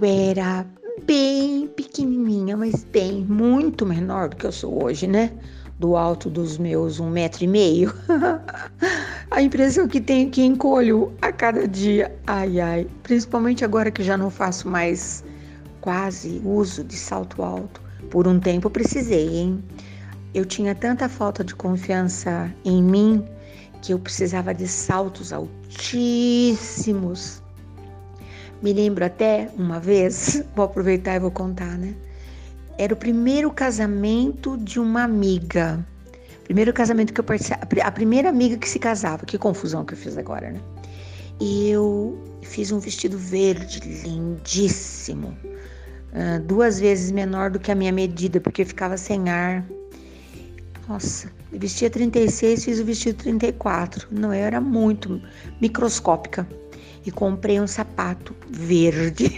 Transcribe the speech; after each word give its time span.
eu 0.00 0.30
era 0.30 0.64
bem 1.04 1.66
pequenininha, 1.66 2.56
mas 2.56 2.84
bem, 2.84 3.22
muito 3.24 3.84
menor 3.84 4.30
do 4.30 4.36
que 4.36 4.46
eu 4.46 4.52
sou 4.52 4.84
hoje, 4.84 5.06
né? 5.06 5.30
Do 5.78 5.94
alto 5.96 6.30
dos 6.30 6.56
meus 6.56 6.98
um 7.00 7.10
metro 7.10 7.44
e 7.44 7.46
meio. 7.46 7.92
a 9.30 9.42
impressão 9.42 9.86
que 9.86 10.00
tenho 10.00 10.30
que 10.30 10.42
encolho 10.42 11.12
a 11.20 11.30
cada 11.32 11.68
dia. 11.68 12.16
Ai, 12.26 12.58
ai. 12.60 12.86
Principalmente 13.02 13.62
agora 13.64 13.90
que 13.90 14.02
já 14.02 14.16
não 14.16 14.30
faço 14.30 14.66
mais 14.68 15.22
quase 15.80 16.40
uso 16.44 16.84
de 16.84 16.96
salto 16.96 17.42
alto. 17.42 17.82
Por 18.10 18.26
um 18.26 18.40
tempo 18.40 18.70
precisei, 18.70 19.36
hein? 19.36 19.62
Eu 20.34 20.46
tinha 20.46 20.74
tanta 20.74 21.08
falta 21.08 21.44
de 21.44 21.54
confiança 21.54 22.52
em 22.64 22.82
mim 22.82 23.24
que 23.82 23.92
eu 23.92 23.98
precisava 23.98 24.54
de 24.54 24.66
saltos 24.68 25.32
altíssimos. 25.32 27.42
Me 28.62 28.72
lembro 28.72 29.04
até 29.04 29.50
uma 29.56 29.80
vez, 29.80 30.44
vou 30.54 30.64
aproveitar 30.64 31.16
e 31.16 31.18
vou 31.18 31.30
contar, 31.30 31.78
né? 31.78 31.94
Era 32.78 32.94
o 32.94 32.96
primeiro 32.96 33.50
casamento 33.50 34.56
de 34.56 34.78
uma 34.78 35.02
amiga. 35.02 35.84
Primeiro 36.44 36.72
casamento 36.72 37.12
que 37.12 37.20
eu 37.20 37.24
participei, 37.24 37.82
a 37.82 37.90
primeira 37.90 38.28
amiga 38.28 38.56
que 38.56 38.68
se 38.68 38.78
casava. 38.78 39.24
Que 39.24 39.38
confusão 39.38 39.84
que 39.84 39.94
eu 39.94 39.98
fiz 39.98 40.18
agora, 40.18 40.50
né? 40.50 40.60
E 41.40 41.70
eu 41.70 42.18
fiz 42.42 42.72
um 42.72 42.78
vestido 42.78 43.16
verde 43.16 43.80
lindíssimo, 43.80 45.36
ah, 46.12 46.38
duas 46.40 46.80
vezes 46.80 47.10
menor 47.12 47.50
do 47.50 47.58
que 47.58 47.70
a 47.70 47.74
minha 47.74 47.92
medida, 47.92 48.40
porque 48.40 48.64
ficava 48.64 48.96
sem 48.96 49.30
ar. 49.30 49.64
Nossa, 50.88 51.30
vestia 51.52 51.88
36, 51.88 52.64
fiz 52.64 52.80
o 52.80 52.84
vestido 52.84 53.16
34. 53.22 54.08
Não, 54.10 54.34
eu 54.34 54.44
era 54.44 54.60
muito 54.60 55.22
microscópica. 55.60 56.46
E 57.04 57.10
comprei 57.10 57.60
um 57.60 57.66
sapato 57.66 58.34
verde. 58.48 59.30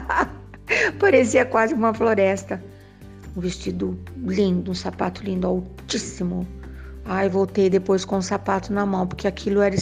Parecia 0.98 1.44
quase 1.44 1.74
uma 1.74 1.92
floresta. 1.92 2.62
Um 3.36 3.40
vestido 3.40 3.98
lindo, 4.24 4.70
um 4.70 4.74
sapato 4.74 5.22
lindo, 5.22 5.46
altíssimo. 5.46 6.46
Ai, 7.04 7.28
voltei 7.28 7.68
depois 7.68 8.04
com 8.04 8.18
o 8.18 8.22
sapato 8.22 8.72
na 8.72 8.86
mão, 8.86 9.06
porque 9.06 9.26
aquilo 9.26 9.60
era 9.60 9.76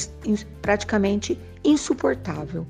praticamente 0.63 1.39
insuportável. 1.65 2.67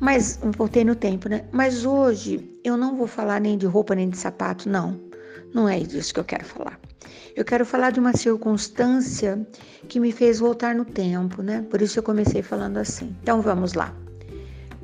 Mas 0.00 0.38
voltei 0.56 0.84
no 0.84 0.94
tempo, 0.94 1.28
né? 1.28 1.44
Mas 1.52 1.84
hoje 1.84 2.58
eu 2.64 2.76
não 2.76 2.96
vou 2.96 3.06
falar 3.06 3.40
nem 3.40 3.56
de 3.56 3.66
roupa 3.66 3.94
nem 3.94 4.08
de 4.08 4.16
sapato, 4.16 4.68
não. 4.68 4.98
Não 5.54 5.68
é 5.68 5.78
disso 5.80 6.14
que 6.14 6.20
eu 6.20 6.24
quero 6.24 6.44
falar. 6.44 6.78
Eu 7.34 7.44
quero 7.44 7.64
falar 7.64 7.90
de 7.90 8.00
uma 8.00 8.14
circunstância 8.16 9.46
que 9.88 9.98
me 9.98 10.12
fez 10.12 10.38
voltar 10.38 10.74
no 10.74 10.84
tempo, 10.84 11.42
né? 11.42 11.64
Por 11.70 11.80
isso 11.80 11.98
eu 11.98 12.02
comecei 12.02 12.42
falando 12.42 12.78
assim. 12.78 13.14
Então 13.22 13.40
vamos 13.40 13.74
lá. 13.74 13.94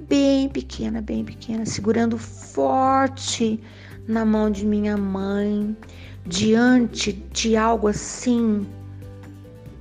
Bem 0.09 0.49
pequena, 0.49 1.03
bem 1.03 1.25
pequena, 1.25 1.67
segurando 1.67 2.17
forte 2.17 3.61
na 4.07 4.25
mão 4.25 4.51
de 4.51 4.65
minha 4.65 4.97
mãe, 4.97 5.77
diante 6.25 7.13
de 7.13 7.57
algo 7.57 7.89
assim 7.89 8.67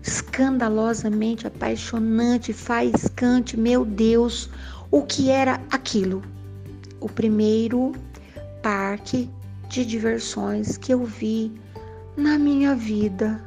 escandalosamente 0.03 1.45
apaixonante, 1.45 2.53
faiscante. 2.53 3.57
Meu 3.57 3.85
Deus, 3.85 4.49
o 4.89 5.01
que 5.03 5.29
era 5.29 5.61
aquilo? 5.69 6.21
O 6.99 7.09
primeiro 7.09 7.93
parque 8.61 9.29
de 9.69 9.85
diversões 9.85 10.77
que 10.77 10.93
eu 10.93 11.03
vi 11.03 11.51
na 12.15 12.37
minha 12.37 12.75
vida. 12.75 13.41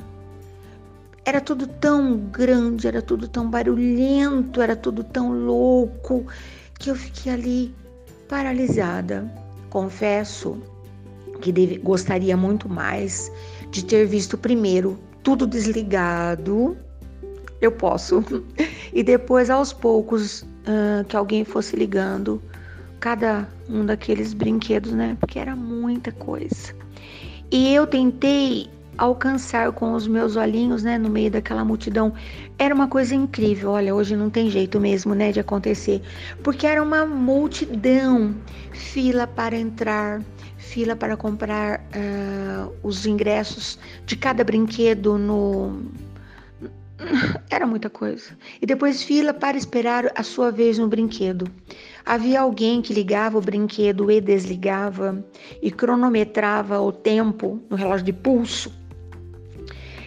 Era 1.24 1.40
tudo 1.40 1.66
tão 1.66 2.16
grande, 2.16 2.86
era 2.86 3.02
tudo 3.02 3.28
tão 3.28 3.48
barulhento, 3.48 4.60
era 4.60 4.74
tudo 4.74 5.04
tão 5.04 5.32
louco 5.32 6.26
que 6.78 6.91
eu 6.91 6.94
fiquei 6.94 7.32
ali 7.32 7.75
paralisada. 8.28 9.30
Confesso 9.69 10.60
que 11.41 11.53
deve, 11.53 11.78
gostaria 11.78 12.36
muito 12.36 12.69
mais 12.69 13.30
de 13.70 13.84
ter 13.84 14.06
visto 14.06 14.36
primeiro 14.36 14.98
tudo 15.22 15.47
desligado. 15.47 16.76
Eu 17.60 17.72
posso. 17.72 18.25
E 18.92 19.04
depois, 19.04 19.50
aos 19.50 19.72
poucos, 19.72 20.42
uh, 20.42 21.04
que 21.06 21.16
alguém 21.16 21.44
fosse 21.44 21.76
ligando 21.76 22.42
cada 23.00 23.49
um 23.69 23.84
daqueles 23.84 24.34
brinquedos, 24.34 24.93
né? 24.93 25.16
Porque 25.19 25.38
era 25.38 25.56
muita 25.56 26.12
coisa. 26.12 26.75
E 27.50 27.75
eu 27.75 27.87
tentei 27.87 28.71
alcançar 28.99 29.72
com 29.72 29.94
os 29.94 30.06
meus 30.06 30.37
olhinhos, 30.37 30.83
né, 30.83 30.99
no 30.99 31.09
meio 31.09 31.31
daquela 31.31 31.65
multidão. 31.65 32.12
Era 32.59 32.75
uma 32.75 32.87
coisa 32.87 33.15
incrível. 33.15 33.71
Olha, 33.71 33.94
hoje 33.94 34.15
não 34.15 34.28
tem 34.28 34.50
jeito 34.50 34.78
mesmo, 34.78 35.15
né, 35.15 35.33
de 35.33 35.41
acontecer, 35.41 36.03
porque 36.43 36.66
era 36.66 36.83
uma 36.83 37.06
multidão, 37.06 38.34
fila 38.72 39.27
para 39.27 39.56
entrar, 39.56 40.22
fila 40.59 40.94
para 40.94 41.16
comprar 41.16 41.81
uh, 41.81 42.72
os 42.83 43.06
ingressos 43.06 43.78
de 44.05 44.16
cada 44.16 44.44
brinquedo 44.44 45.16
no 45.16 45.83
era 47.49 47.66
muita 47.66 47.89
coisa. 47.89 48.37
E 48.60 48.66
depois 48.66 49.03
fila 49.03 49.33
para 49.33 49.56
esperar 49.56 50.12
a 50.15 50.22
sua 50.22 50.50
vez 50.50 50.78
no 50.78 50.87
brinquedo. 50.87 51.50
Havia 52.05 52.41
alguém 52.41 52.81
que 52.81 52.94
ligava 52.94 53.38
o 53.38 53.41
brinquedo 53.41 54.11
e 54.11 54.21
desligava 54.21 55.25
e 55.62 55.71
cronometrava 55.71 56.81
o 56.81 56.91
tempo 56.91 57.61
no 57.69 57.77
relógio 57.77 58.06
de 58.06 58.12
pulso. 58.12 58.72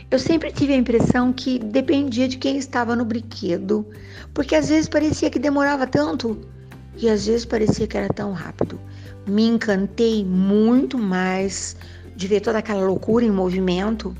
Eu 0.09 0.19
sempre 0.19 0.51
tive 0.51 0.73
a 0.73 0.77
impressão 0.77 1.33
que 1.33 1.57
dependia 1.57 2.27
de 2.27 2.37
quem 2.37 2.57
estava 2.57 2.95
no 2.95 3.03
brinquedo, 3.05 3.85
porque 4.33 4.55
às 4.55 4.69
vezes 4.69 4.87
parecia 4.87 5.29
que 5.29 5.39
demorava 5.39 5.87
tanto 5.87 6.39
e 6.97 7.09
às 7.09 7.25
vezes 7.25 7.45
parecia 7.45 7.87
que 7.87 7.97
era 7.97 8.13
tão 8.13 8.31
rápido. 8.31 8.79
Me 9.27 9.43
encantei 9.43 10.23
muito 10.23 10.97
mais 10.97 11.75
de 12.15 12.27
ver 12.27 12.41
toda 12.41 12.59
aquela 12.59 12.85
loucura 12.85 13.25
em 13.25 13.31
movimento 13.31 14.15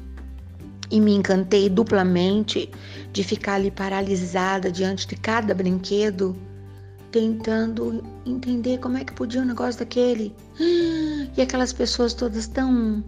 e 0.89 0.99
me 0.99 1.13
encantei 1.13 1.69
duplamente 1.69 2.69
de 3.11 3.23
ficar 3.23 3.55
ali 3.55 3.69
paralisada 3.69 4.71
diante 4.71 5.07
de 5.07 5.15
cada 5.15 5.53
brinquedo 5.53 6.35
tentando 7.13 8.03
entender 8.25 8.79
como 8.79 8.97
é 8.97 9.05
que 9.05 9.13
podia 9.13 9.41
um 9.41 9.45
negócio 9.45 9.79
daquele. 9.79 10.35
E 11.35 11.41
aquelas 11.41 11.73
pessoas 11.73 12.13
todas 12.13 12.45
tão 12.45 13.03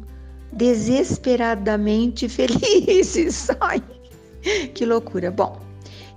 desesperadamente 0.53 2.27
felizes. 2.29 3.49
Ai, 3.61 3.83
que 4.73 4.83
loucura. 4.83 5.29
Bom, 5.29 5.59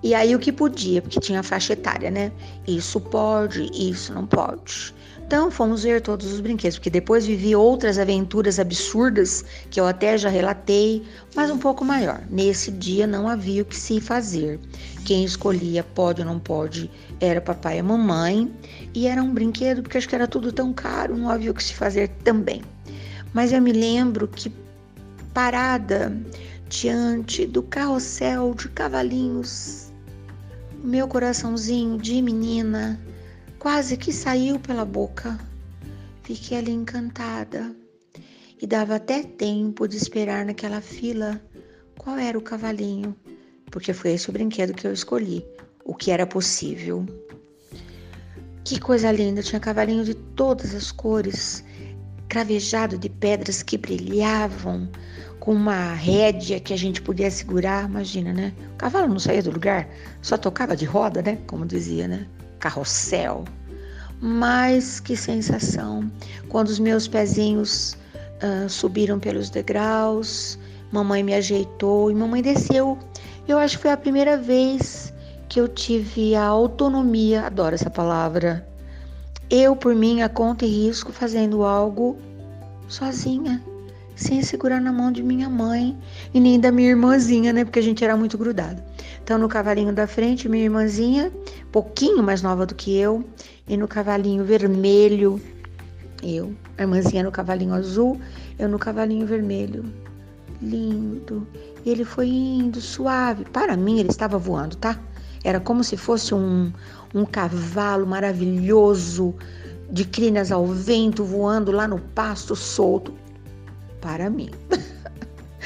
e 0.03 0.15
aí 0.15 0.35
o 0.35 0.39
que 0.39 0.51
podia, 0.51 1.03
porque 1.03 1.21
tinha 1.21 1.43
faixa 1.43 1.75
etária, 1.75 2.11
né? 2.11 2.33
Isso 2.67 2.99
pode, 2.99 3.69
isso 3.75 4.15
não 4.15 4.27
pode. 4.27 4.95
Então 5.29 5.51
fomos 5.51 5.83
ver 5.83 6.01
todos 6.01 6.33
os 6.33 6.41
brinquedos, 6.41 6.79
porque 6.79 6.89
depois 6.89 7.27
vivi 7.27 7.55
outras 7.55 7.99
aventuras 7.99 8.59
absurdas 8.59 9.45
que 9.71 9.79
eu 9.79 9.87
até 9.87 10.17
já 10.17 10.31
relatei, 10.31 11.05
mas 11.37 11.51
um 11.51 11.59
pouco 11.59 11.85
maior. 11.85 12.23
Nesse 12.31 12.71
dia 12.71 13.07
não 13.07 13.29
havia 13.29 13.61
o 13.61 13.67
que 13.67 13.77
se 13.77 14.01
fazer. 14.01 14.59
Quem 15.05 15.25
escolhia 15.25 15.85
pode 15.85 16.23
ou 16.23 16.27
não 16.27 16.39
pode 16.39 16.91
era 17.21 17.43
papai 17.43 17.79
e 17.79 17.83
mamãe, 17.83 18.51
e 18.95 19.07
era 19.07 19.23
um 19.23 19.35
brinquedo 19.35 19.83
porque 19.83 19.99
acho 19.99 20.09
que 20.09 20.15
era 20.15 20.27
tudo 20.27 20.51
tão 20.51 20.73
caro, 20.73 21.15
não 21.15 21.29
havia 21.29 21.51
o 21.51 21.55
que 21.55 21.63
se 21.63 21.75
fazer 21.75 22.09
também. 22.25 22.63
Mas 23.35 23.53
eu 23.53 23.61
me 23.61 23.73
lembro 23.73 24.27
que 24.29 24.51
parada 25.35 26.11
diante 26.71 27.45
do 27.45 27.63
carrossel 27.63 28.55
de 28.55 28.71
cavalinhos, 28.71 29.93
meu 30.83 31.07
coraçãozinho 31.07 31.99
de 31.99 32.23
menina 32.23 32.99
quase 33.59 33.97
que 33.97 34.13
saiu 34.13 34.59
pela 34.59 34.85
boca. 34.85 35.39
Fiquei 36.23 36.59
ali 36.59 36.73
encantada 36.73 37.75
e 38.61 38.67
dava 38.67 38.97
até 38.97 39.23
tempo 39.23 39.89
de 39.89 39.97
esperar 39.97 40.45
naquela 40.45 40.81
fila 40.81 41.41
qual 41.99 42.17
era 42.17 42.39
o 42.39 42.43
cavalinho, 42.43 43.17
porque 43.71 43.93
foi 43.93 44.13
esse 44.13 44.31
o 44.31 44.33
brinquedo 44.33 44.75
que 44.75 44.87
eu 44.87 44.93
escolhi, 44.93 45.45
o 45.85 45.95
que 45.95 46.11
era 46.11 46.27
possível. 46.27 47.05
Que 48.65 48.79
coisa 48.79 49.11
linda! 49.11 49.43
Tinha 49.43 49.59
cavalinho 49.59 50.05
de 50.05 50.15
todas 50.15 50.75
as 50.75 50.93
cores, 50.93 51.65
cravejado 52.29 52.99
de 52.99 53.09
pedras 53.09 53.63
que 53.63 53.79
brilhavam, 53.79 54.89
com 55.41 55.53
uma 55.55 55.95
rédea 55.95 56.61
que 56.61 56.75
a 56.75 56.77
gente 56.77 57.01
podia 57.01 57.31
segurar. 57.31 57.89
Imagina, 57.89 58.33
né? 58.33 58.53
O 58.75 58.77
cavalo 58.77 59.09
não 59.09 59.19
saía 59.19 59.43
do 59.43 59.51
lugar, 59.51 59.89
só 60.21 60.37
tocava 60.37 60.77
de 60.77 60.85
roda, 60.85 61.23
né? 61.23 61.39
Como 61.47 61.65
dizia, 61.65 62.07
né? 62.07 62.29
Carrossel. 62.59 63.45
Mas 64.21 65.01
que 65.01 65.17
sensação! 65.17 66.11
Quando 66.49 66.69
os 66.69 66.79
meus 66.79 67.07
pezinhos 67.07 67.97
uh, 68.43 68.69
subiram 68.69 69.19
pelos 69.19 69.49
degraus, 69.49 70.59
mamãe 70.91 71.23
me 71.23 71.35
ajeitou 71.35 72.11
e 72.11 72.15
mamãe 72.15 72.43
desceu. 72.43 72.99
Eu 73.47 73.59
acho 73.59 73.77
que 73.77 73.83
foi 73.83 73.93
a 73.93 73.97
primeira 73.97 74.37
vez 74.37 75.13
que 75.49 75.61
eu 75.61 75.69
tive 75.69 76.35
a 76.35 76.45
autonomia, 76.45 77.47
adoro 77.47 77.75
essa 77.75 77.89
palavra. 77.89 78.67
Eu, 79.49 79.75
por 79.75 79.95
minha 79.95 80.29
conta 80.29 80.67
e 80.67 80.69
risco, 80.69 81.11
fazendo 81.11 81.65
algo 81.65 82.19
sozinha, 82.89 83.63
sem 84.15 84.43
segurar 84.43 84.81
na 84.81 84.93
mão 84.93 85.11
de 85.11 85.23
minha 85.23 85.49
mãe 85.49 85.97
e 86.35 86.41
nem 86.41 86.61
da 86.61 86.71
minha 86.71 86.91
irmãzinha, 86.91 87.53
né? 87.53 87.65
Porque 87.65 87.79
a 87.79 87.83
gente 87.83 88.05
era 88.05 88.17
muito 88.17 88.37
grudado. 88.37 88.83
Então, 89.29 89.37
no 89.37 89.47
cavalinho 89.47 89.93
da 89.93 90.07
frente, 90.07 90.49
minha 90.49 90.65
irmãzinha, 90.65 91.31
pouquinho 91.71 92.23
mais 92.23 92.41
nova 92.41 92.65
do 92.65 92.75
que 92.75 92.97
eu, 92.97 93.23
e 93.69 93.77
no 93.77 93.87
cavalinho 93.87 94.43
vermelho, 94.43 95.39
eu. 96.23 96.55
A 96.79 96.81
irmãzinha 96.81 97.23
no 97.23 97.31
cavalinho 97.31 97.75
azul, 97.75 98.19
eu 98.59 98.71
no 98.71 98.79
cavalinho 98.79 99.27
vermelho. 99.27 99.85
Lindo. 100.63 101.47
E 101.85 101.91
ele 101.91 102.07
foi 102.07 102.29
indo 102.29 102.81
suave. 102.81 103.45
Para 103.45 103.77
mim, 103.77 104.01
ele 104.01 104.09
estava 104.09 104.39
voando, 104.39 104.77
tá? 104.77 104.99
Era 105.45 105.61
como 105.61 105.85
se 105.85 105.99
fosse 105.99 106.35
um, 106.35 106.73
um 107.15 107.27
cavalo 107.27 108.07
maravilhoso, 108.07 109.35
de 109.91 110.07
crinas 110.07 110.51
ao 110.51 110.65
vento, 110.65 111.23
voando 111.23 111.71
lá 111.71 111.87
no 111.87 111.99
pasto 111.99 112.57
solto. 112.57 113.13
Para 114.01 114.31
mim. 114.31 114.49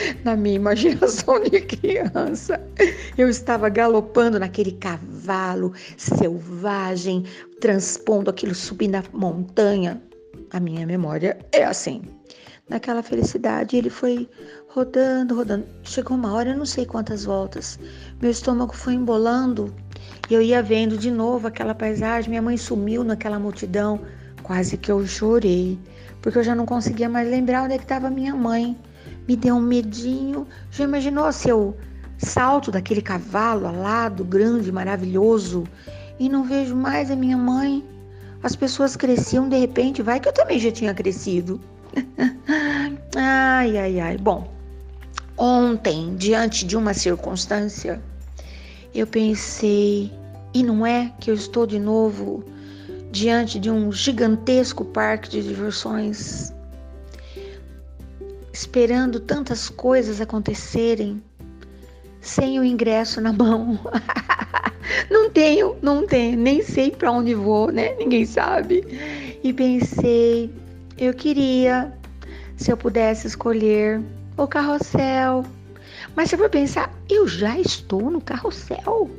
Na 0.25 0.37
minha 0.37 0.57
imaginação 0.57 1.41
de 1.41 1.61
criança, 1.61 2.61
eu 3.17 3.29
estava 3.29 3.69
galopando 3.69 4.39
naquele 4.39 4.73
cavalo 4.73 5.73
selvagem, 5.97 7.25
transpondo 7.61 8.31
aquilo, 8.31 8.55
subindo 8.55 8.97
a 8.97 9.05
montanha. 9.13 10.03
A 10.51 10.61
minha 10.61 10.87
memória 10.87 11.39
é 11.53 11.65
assim. 11.65 12.03
Naquela 12.69 13.03
felicidade, 13.03 13.77
ele 13.77 13.91
foi 13.91 14.29
rodando, 14.69 15.35
rodando. 15.35 15.67
Chegou 15.83 16.17
uma 16.17 16.33
hora, 16.33 16.51
eu 16.51 16.57
não 16.57 16.67
sei 16.67 16.87
quantas 16.87 17.25
voltas. 17.25 17.79
Meu 18.21 18.31
estômago 18.31 18.75
foi 18.75 18.95
embolando 18.95 19.75
e 20.31 20.35
eu 20.35 20.41
ia 20.41 20.63
vendo 20.63 20.97
de 20.97 21.11
novo 21.11 21.49
aquela 21.49 21.75
paisagem. 21.75 22.31
Minha 22.31 22.43
mãe 22.43 22.57
sumiu 22.57 23.05
naquela 23.05 23.39
multidão. 23.39 24.01
Quase 24.43 24.77
que 24.77 24.91
eu 24.91 25.07
chorei, 25.07 25.79
porque 26.21 26.39
eu 26.39 26.43
já 26.43 26.55
não 26.55 26.67
conseguia 26.67 27.09
mais 27.09 27.29
lembrar 27.29 27.63
onde 27.63 27.75
é 27.75 27.77
estava 27.77 28.11
minha 28.11 28.35
mãe. 28.35 28.77
Me 29.27 29.37
deu 29.37 29.57
um 29.57 29.61
medinho. 29.61 30.47
Já 30.71 30.85
imaginou 30.85 31.31
se 31.33 31.49
eu 31.49 31.77
salto 32.19 32.71
daquele 32.71 33.03
cavalo 33.03 33.67
alado, 33.67 34.25
grande, 34.25 34.71
maravilhoso, 34.71 35.65
e 36.19 36.29
não 36.29 36.45
vejo 36.45 36.77
mais 36.77 37.11
a 37.11 37.17
minha 37.17 37.37
mãe? 37.37 37.85
As 38.43 38.57
pessoas 38.57 38.97
cresciam 38.97 39.49
de 39.49 39.57
repente, 39.57 40.03
vai 40.03 40.19
que 40.19 40.29
eu 40.29 40.33
também 40.33 40.59
já 40.59 40.71
tinha 40.71 40.95
crescido. 40.95 41.61
ai, 43.17 43.77
ai, 43.77 44.01
ai. 44.01 44.19
Bom, 44.19 44.53
ontem, 45.37 46.15
diante 46.17 46.67
de 46.67 46.77
uma 46.77 46.95
circunstância, 46.95 48.01
eu 48.95 49.07
pensei, 49.07 50.13
e 50.53 50.63
não 50.63 50.85
é 50.85 51.13
que 51.21 51.31
eu 51.31 51.35
estou 51.35 51.67
de 51.67 51.79
novo 51.79 52.45
diante 53.13 53.61
de 53.61 53.71
um 53.71 53.93
gigantesco 53.93 54.85
parque 54.85 55.29
de 55.29 55.43
diversões, 55.43 56.53
esperando 58.53 59.19
tantas 59.19 59.69
coisas 59.69 60.21
acontecerem, 60.21 61.23
sem 62.21 62.61
o 62.61 62.65
ingresso 62.65 63.21
na 63.21 63.33
mão. 63.33 63.79
não 65.11 65.31
tenho, 65.31 65.77
não 65.83 66.07
tenho, 66.07 66.39
nem 66.39 66.63
sei 66.63 66.91
para 66.91 67.11
onde 67.11 67.35
vou, 67.35 67.73
né? 67.73 67.95
Ninguém 67.95 68.25
sabe. 68.25 68.85
E 69.43 69.53
pensei, 69.53 70.53
eu 70.99 71.15
queria, 71.15 71.93
se 72.57 72.71
eu 72.71 72.77
pudesse 72.77 73.27
escolher 73.27 74.01
o 74.37 74.47
carrossel. 74.47 75.45
Mas 76.15 76.29
se 76.29 76.35
eu 76.35 76.39
for 76.39 76.51
pensar, 76.51 76.93
eu 77.09 77.27
já 77.27 77.59
estou 77.59 78.11
no 78.11 78.21
carrossel. 78.21 79.11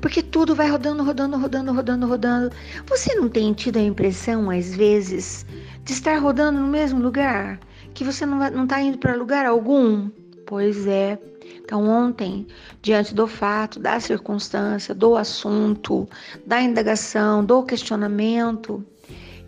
Porque 0.00 0.22
tudo 0.22 0.54
vai 0.54 0.70
rodando, 0.70 1.02
rodando, 1.02 1.36
rodando, 1.36 1.72
rodando, 1.72 2.06
rodando. 2.06 2.52
Você 2.86 3.14
não 3.16 3.28
tem 3.28 3.52
tido 3.52 3.78
a 3.78 3.82
impressão, 3.82 4.48
às 4.48 4.74
vezes, 4.74 5.44
de 5.84 5.92
estar 5.92 6.18
rodando 6.18 6.60
no 6.60 6.68
mesmo 6.68 7.00
lugar? 7.00 7.58
Que 7.98 8.04
você 8.04 8.24
não 8.24 8.62
está 8.62 8.80
indo 8.80 8.96
para 8.96 9.16
lugar 9.16 9.44
algum? 9.44 10.08
Pois 10.46 10.86
é. 10.86 11.18
Então, 11.56 11.84
ontem, 11.84 12.46
diante 12.80 13.12
do 13.12 13.26
fato, 13.26 13.80
da 13.80 13.98
circunstância, 13.98 14.94
do 14.94 15.16
assunto, 15.16 16.08
da 16.46 16.62
indagação, 16.62 17.44
do 17.44 17.60
questionamento, 17.64 18.86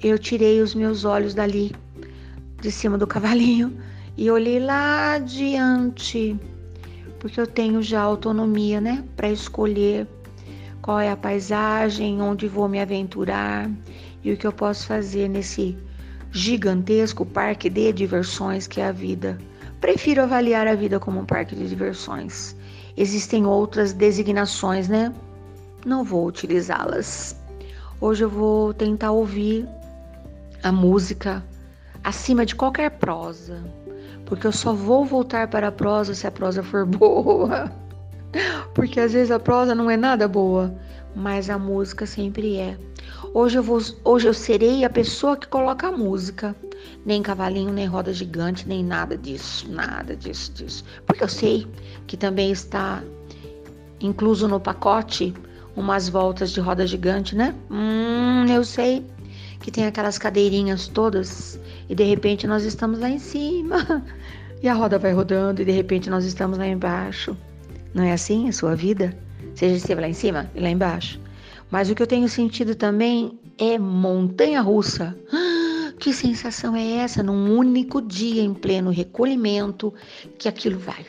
eu 0.02 0.18
tirei 0.18 0.60
os 0.60 0.74
meus 0.74 1.04
olhos 1.04 1.32
dali, 1.32 1.72
de 2.60 2.72
cima 2.72 2.98
do 2.98 3.06
cavalinho, 3.06 3.72
e 4.16 4.28
olhei 4.28 4.58
lá 4.58 5.12
adiante, 5.12 6.36
porque 7.20 7.40
eu 7.40 7.46
tenho 7.46 7.80
já 7.80 8.00
autonomia, 8.00 8.80
né, 8.80 9.04
para 9.14 9.30
escolher 9.30 10.08
qual 10.82 10.98
é 10.98 11.08
a 11.08 11.16
paisagem, 11.16 12.20
onde 12.20 12.48
vou 12.48 12.68
me 12.68 12.80
aventurar 12.80 13.70
e 14.24 14.32
o 14.32 14.36
que 14.36 14.44
eu 14.44 14.52
posso 14.52 14.88
fazer 14.88 15.28
nesse 15.28 15.78
gigantesco 16.32 17.26
parque 17.26 17.68
de 17.68 17.92
diversões 17.92 18.66
que 18.66 18.80
é 18.80 18.86
a 18.86 18.92
vida. 18.92 19.38
Prefiro 19.80 20.22
avaliar 20.22 20.66
a 20.66 20.74
vida 20.74 21.00
como 21.00 21.20
um 21.20 21.24
parque 21.24 21.56
de 21.56 21.68
diversões. 21.68 22.54
Existem 22.96 23.46
outras 23.46 23.92
designações, 23.92 24.88
né? 24.88 25.12
Não 25.84 26.04
vou 26.04 26.26
utilizá-las. 26.26 27.36
Hoje 28.00 28.24
eu 28.24 28.30
vou 28.30 28.74
tentar 28.74 29.10
ouvir 29.12 29.66
a 30.62 30.70
música 30.70 31.42
acima 32.04 32.44
de 32.44 32.54
qualquer 32.54 32.90
prosa, 32.92 33.62
porque 34.26 34.46
eu 34.46 34.52
só 34.52 34.72
vou 34.72 35.04
voltar 35.04 35.48
para 35.48 35.68
a 35.68 35.72
prosa 35.72 36.14
se 36.14 36.26
a 36.26 36.30
prosa 36.30 36.62
for 36.62 36.84
boa. 36.86 37.70
Porque 38.74 39.00
às 39.00 39.12
vezes 39.12 39.30
a 39.30 39.40
prosa 39.40 39.74
não 39.74 39.90
é 39.90 39.96
nada 39.96 40.28
boa, 40.28 40.74
mas 41.14 41.50
a 41.50 41.58
música 41.58 42.06
sempre 42.06 42.56
é. 42.56 42.76
Hoje 43.32 43.58
eu, 43.58 43.62
vou, 43.62 43.80
hoje 44.04 44.26
eu 44.26 44.34
serei 44.34 44.84
a 44.84 44.90
pessoa 44.90 45.36
que 45.36 45.46
coloca 45.46 45.86
a 45.86 45.92
música. 45.92 46.54
Nem 47.06 47.22
cavalinho, 47.22 47.72
nem 47.72 47.86
roda 47.86 48.12
gigante, 48.12 48.66
nem 48.66 48.84
nada 48.84 49.16
disso, 49.16 49.70
nada 49.70 50.16
disso, 50.16 50.52
disso. 50.52 50.84
Porque 51.06 51.22
eu 51.22 51.28
sei 51.28 51.66
que 52.08 52.16
também 52.16 52.50
está 52.50 53.02
incluso 54.00 54.48
no 54.48 54.58
pacote 54.58 55.32
umas 55.76 56.08
voltas 56.08 56.50
de 56.50 56.60
roda 56.60 56.84
gigante, 56.86 57.36
né? 57.36 57.54
Hum, 57.70 58.46
eu 58.48 58.64
sei 58.64 59.06
que 59.60 59.70
tem 59.70 59.86
aquelas 59.86 60.18
cadeirinhas 60.18 60.88
todas 60.88 61.60
e 61.88 61.94
de 61.94 62.02
repente 62.02 62.48
nós 62.48 62.64
estamos 62.64 62.98
lá 62.98 63.08
em 63.08 63.18
cima 63.18 64.04
e 64.60 64.68
a 64.68 64.74
roda 64.74 64.98
vai 64.98 65.12
rodando 65.12 65.62
e 65.62 65.64
de 65.64 65.72
repente 65.72 66.10
nós 66.10 66.24
estamos 66.24 66.58
lá 66.58 66.66
embaixo. 66.66 67.36
Não 67.94 68.02
é 68.02 68.12
assim 68.12 68.48
a 68.48 68.52
sua 68.52 68.74
vida? 68.74 69.16
Seja 69.54 69.76
esteve 69.76 70.00
lá 70.00 70.08
em 70.08 70.14
cima 70.14 70.50
e 70.54 70.60
lá 70.60 70.68
embaixo. 70.68 71.20
Mas 71.70 71.88
o 71.88 71.94
que 71.94 72.02
eu 72.02 72.06
tenho 72.06 72.28
sentido 72.28 72.74
também 72.74 73.38
é 73.58 73.78
montanha 73.78 74.60
russa. 74.60 75.16
Que 76.00 76.14
sensação 76.14 76.74
é 76.74 76.92
essa 76.92 77.22
num 77.22 77.54
único 77.54 78.00
dia 78.00 78.40
em 78.40 78.54
pleno 78.54 78.88
recolhimento 78.88 79.92
que 80.38 80.48
aquilo 80.48 80.78
vai? 80.78 81.04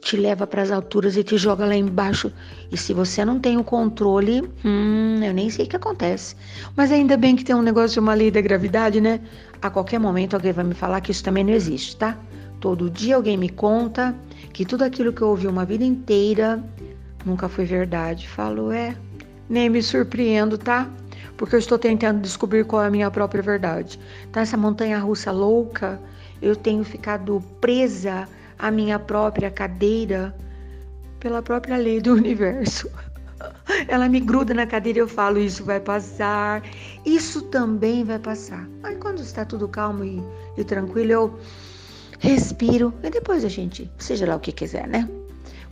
Te 0.00 0.16
leva 0.16 0.46
para 0.46 0.62
as 0.62 0.70
alturas 0.70 1.16
e 1.16 1.24
te 1.24 1.36
joga 1.36 1.66
lá 1.66 1.74
embaixo. 1.74 2.32
E 2.70 2.76
se 2.76 2.94
você 2.94 3.24
não 3.24 3.40
tem 3.40 3.56
o 3.56 3.64
controle, 3.64 4.48
hum, 4.64 5.20
eu 5.20 5.34
nem 5.34 5.50
sei 5.50 5.66
o 5.66 5.68
que 5.68 5.74
acontece. 5.74 6.36
Mas 6.76 6.92
ainda 6.92 7.16
bem 7.16 7.34
que 7.34 7.42
tem 7.42 7.56
um 7.56 7.62
negócio 7.62 7.94
de 7.94 7.98
uma 7.98 8.14
lei 8.14 8.30
da 8.30 8.40
gravidade, 8.40 9.00
né? 9.00 9.20
A 9.60 9.68
qualquer 9.68 9.98
momento 9.98 10.34
alguém 10.34 10.52
vai 10.52 10.64
me 10.64 10.74
falar 10.74 11.00
que 11.00 11.10
isso 11.10 11.24
também 11.24 11.42
não 11.42 11.52
existe, 11.52 11.96
tá? 11.96 12.16
Todo 12.60 12.88
dia 12.88 13.16
alguém 13.16 13.36
me 13.36 13.48
conta 13.48 14.14
que 14.52 14.64
tudo 14.64 14.84
aquilo 14.84 15.12
que 15.12 15.22
eu 15.22 15.28
ouvi 15.28 15.48
uma 15.48 15.64
vida 15.64 15.82
inteira 15.82 16.62
nunca 17.24 17.48
foi 17.48 17.64
verdade. 17.64 18.28
Falo, 18.28 18.70
é, 18.70 18.96
nem 19.48 19.68
me 19.68 19.82
surpreendo, 19.82 20.58
tá? 20.58 20.88
Porque 21.36 21.54
eu 21.54 21.58
estou 21.58 21.78
tentando 21.78 22.20
descobrir 22.20 22.64
qual 22.64 22.82
é 22.82 22.86
a 22.86 22.90
minha 22.90 23.10
própria 23.10 23.42
verdade. 23.42 24.00
Então, 24.28 24.42
essa 24.42 24.56
montanha 24.56 24.98
russa 24.98 25.30
louca, 25.30 26.00
eu 26.40 26.56
tenho 26.56 26.82
ficado 26.84 27.42
presa 27.60 28.28
à 28.58 28.70
minha 28.70 28.98
própria 28.98 29.50
cadeira 29.50 30.34
pela 31.20 31.42
própria 31.42 31.76
lei 31.76 32.00
do 32.00 32.14
universo. 32.14 32.90
Ela 33.86 34.08
me 34.08 34.20
gruda 34.20 34.54
na 34.54 34.66
cadeira 34.66 35.00
e 35.00 35.02
eu 35.02 35.08
falo: 35.08 35.38
Isso 35.38 35.62
vai 35.62 35.78
passar, 35.78 36.62
isso 37.04 37.42
também 37.42 38.02
vai 38.02 38.18
passar. 38.18 38.66
Aí, 38.82 38.96
quando 38.96 39.20
está 39.20 39.44
tudo 39.44 39.68
calmo 39.68 40.04
e, 40.04 40.22
e 40.56 40.64
tranquilo, 40.64 41.12
eu 41.12 41.38
respiro 42.18 42.94
e 43.02 43.10
depois 43.10 43.44
a 43.44 43.48
gente, 43.48 43.90
seja 43.98 44.26
lá 44.26 44.36
o 44.36 44.40
que 44.40 44.52
quiser, 44.52 44.86
né? 44.88 45.08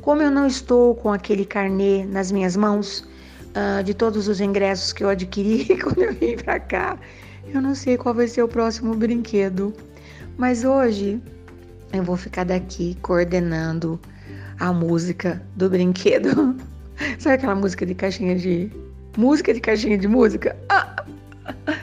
Como 0.02 0.20
eu 0.20 0.30
não 0.30 0.46
estou 0.46 0.94
com 0.94 1.10
aquele 1.10 1.46
carnê 1.46 2.04
nas 2.04 2.30
minhas 2.30 2.56
mãos 2.56 3.08
uh, 3.54 3.82
de 3.82 3.94
todos 3.94 4.28
os 4.28 4.40
ingressos 4.40 4.92
que 4.92 5.04
eu 5.04 5.08
adquiri 5.08 5.76
quando 5.82 6.02
eu 6.02 6.12
vim 6.12 6.36
para 6.36 6.60
cá, 6.60 6.98
eu 7.52 7.60
não 7.60 7.74
sei 7.74 7.96
qual 7.96 8.14
vai 8.14 8.28
ser 8.28 8.42
o 8.42 8.48
próximo 8.48 8.94
brinquedo. 8.94 9.72
Mas 10.36 10.64
hoje 10.64 11.20
eu 11.92 12.02
vou 12.02 12.16
ficar 12.16 12.44
daqui 12.44 12.96
coordenando 13.02 14.00
a 14.58 14.72
música 14.72 15.40
do 15.56 15.70
brinquedo. 15.70 16.56
Sabe 17.18 17.36
aquela 17.36 17.54
música 17.54 17.86
de 17.86 17.94
caixinha 17.94 18.36
de. 18.36 18.70
Música 19.16 19.54
de 19.54 19.60
caixinha 19.60 19.96
de 19.96 20.08
música? 20.08 20.56
Ah! 20.68 21.04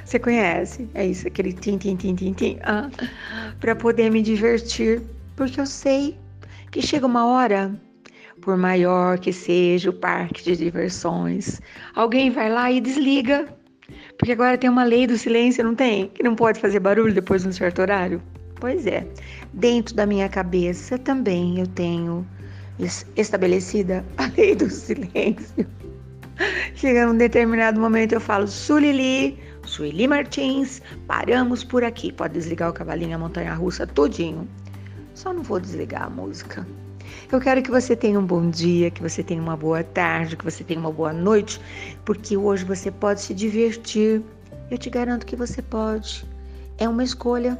Você 0.03 0.19
conhece? 0.19 0.89
É 0.93 1.05
isso, 1.05 1.27
aquele 1.27 1.53
tim, 1.53 1.77
tim, 1.77 1.95
tim, 1.95 2.15
tim, 2.15 2.33
tim. 2.33 2.59
Ah, 2.63 2.89
para 3.59 3.75
poder 3.75 4.09
me 4.09 4.21
divertir, 4.21 5.01
porque 5.35 5.61
eu 5.61 5.65
sei 5.65 6.17
que 6.71 6.81
chega 6.81 7.05
uma 7.05 7.25
hora, 7.25 7.73
por 8.41 8.57
maior 8.57 9.19
que 9.19 9.31
seja 9.31 9.89
o 9.89 9.93
parque 9.93 10.43
de 10.43 10.57
diversões, 10.57 11.61
alguém 11.95 12.29
vai 12.31 12.49
lá 12.49 12.71
e 12.71 12.81
desliga. 12.81 13.47
Porque 14.17 14.31
agora 14.33 14.57
tem 14.57 14.69
uma 14.69 14.83
lei 14.83 15.07
do 15.07 15.17
silêncio, 15.17 15.63
não 15.63 15.75
tem? 15.75 16.09
Que 16.09 16.23
não 16.23 16.35
pode 16.35 16.59
fazer 16.59 16.79
barulho 16.79 17.13
depois 17.13 17.43
de 17.43 17.49
um 17.49 17.51
certo 17.51 17.81
horário. 17.81 18.21
Pois 18.59 18.85
é, 18.85 19.07
dentro 19.53 19.95
da 19.95 20.05
minha 20.05 20.29
cabeça 20.29 20.97
também 20.97 21.59
eu 21.59 21.67
tenho 21.67 22.25
estabelecida 23.15 24.05
a 24.17 24.27
lei 24.37 24.55
do 24.55 24.69
silêncio. 24.69 25.65
Chega 26.75 27.05
num 27.05 27.17
determinado 27.17 27.79
momento 27.79 28.13
eu 28.13 28.21
falo, 28.21 28.47
Sulili, 28.47 29.37
Sueli 29.63 30.07
Martins, 30.07 30.81
paramos 31.07 31.63
por 31.63 31.83
aqui. 31.83 32.11
Pode 32.11 32.33
desligar 32.33 32.69
o 32.69 32.73
cavalinho, 32.73 33.15
a 33.15 33.19
montanha 33.19 33.53
russa, 33.53 33.85
todinho. 33.85 34.47
Só 35.13 35.33
não 35.33 35.43
vou 35.43 35.59
desligar 35.59 36.03
a 36.03 36.09
música. 36.09 36.65
Eu 37.31 37.39
quero 37.39 37.61
que 37.61 37.71
você 37.71 37.95
tenha 37.95 38.19
um 38.19 38.25
bom 38.25 38.49
dia, 38.49 38.91
que 38.91 39.01
você 39.01 39.23
tenha 39.23 39.41
uma 39.41 39.55
boa 39.55 39.83
tarde, 39.83 40.35
que 40.35 40.43
você 40.43 40.63
tenha 40.63 40.79
uma 40.79 40.91
boa 40.91 41.13
noite, 41.13 41.61
porque 42.03 42.35
hoje 42.35 42.65
você 42.65 42.91
pode 42.91 43.21
se 43.21 43.33
divertir. 43.33 44.21
Eu 44.69 44.77
te 44.77 44.89
garanto 44.89 45.25
que 45.25 45.35
você 45.35 45.61
pode. 45.61 46.25
É 46.77 46.87
uma 46.87 47.03
escolha, 47.03 47.57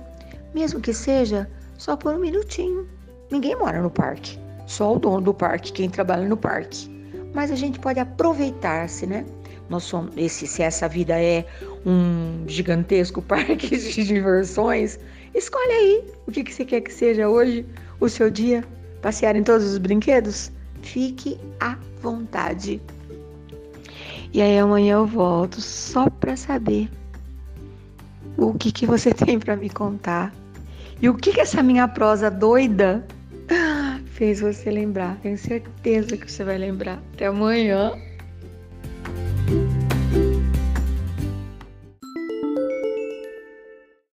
mesmo 0.53 0.81
que 0.81 0.93
seja 0.93 1.50
só 1.77 1.96
por 1.96 2.13
um 2.13 2.20
minutinho. 2.20 2.88
Ninguém 3.31 3.55
mora 3.55 3.81
no 3.81 3.89
parque, 3.89 4.38
só 4.67 4.96
o 4.96 5.00
dono 5.00 5.22
do 5.22 5.34
parque, 5.34 5.72
quem 5.72 5.89
trabalha 5.89 6.27
no 6.27 6.36
parque. 6.36 6.89
Mas 7.34 7.50
a 7.50 7.55
gente 7.55 7.79
pode 7.79 8.00
aproveitar-se, 8.00 9.05
né? 9.08 9.25
Nós 9.70 9.84
somos, 9.84 10.12
esse, 10.17 10.46
se 10.46 10.62
essa 10.62 10.88
vida 10.89 11.17
é 11.17 11.46
um 11.86 12.43
gigantesco 12.46 13.22
parque 13.24 13.77
de 13.77 14.03
diversões, 14.03 15.00
escolhe 15.34 15.72
aí 15.72 16.03
o 16.27 16.31
que, 16.31 16.43
que 16.43 16.53
você 16.53 16.65
quer 16.65 16.81
que 16.81 16.91
seja 16.91 17.29
hoje, 17.29 17.65
o 18.00 18.10
seu 18.10 18.29
dia. 18.29 18.65
Passear 19.01 19.36
em 19.36 19.43
todos 19.43 19.65
os 19.65 19.77
brinquedos? 19.77 20.51
Fique 20.81 21.39
à 21.60 21.77
vontade. 22.01 22.81
E 24.34 24.41
aí 24.41 24.58
amanhã 24.58 24.93
eu 24.93 25.05
volto 25.05 25.60
só 25.60 26.10
para 26.10 26.38
saber 26.38 26.89
o 28.38 28.53
que, 28.53 28.72
que 28.72 28.86
você 28.86 29.12
tem 29.13 29.39
para 29.39 29.55
me 29.55 29.70
contar. 29.70 30.34
E 31.01 31.10
o 31.10 31.15
que, 31.15 31.34
que 31.34 31.41
essa 31.41 31.63
minha 31.63 31.88
prosa 31.88 32.29
doida 32.29 33.05
fez 34.05 34.39
você 34.39 34.70
lembrar. 34.70 35.17
Tenho 35.22 35.38
certeza 35.38 36.15
que 36.15 36.31
você 36.31 36.43
vai 36.43 36.58
lembrar. 36.58 37.01
Até 37.13 37.25
amanhã. 37.27 37.93